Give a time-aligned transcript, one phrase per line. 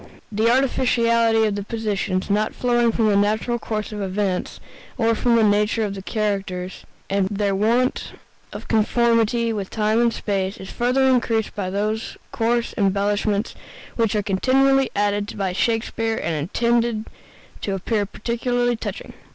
[0.31, 4.59] The artificiality of the positions, not flowing from the natural course of events,
[4.97, 8.13] or from the nature of the characters, and their want
[8.51, 13.53] of conformity with time and space, is further increased by those coarse embellishments
[13.95, 17.05] which are continually added by Shakespeare and intended
[17.61, 19.13] to appear particularly touching.